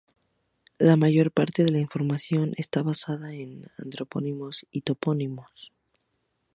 La 0.79 0.95
mayor 0.97 1.31
parte 1.31 1.63
de 1.63 1.69
la 1.71 1.77
información 1.77 2.53
está 2.57 2.81
basada 2.81 3.33
en 3.35 3.67
antropónimos 3.77 4.65
y 4.71 4.81
topónimos. 4.81 5.71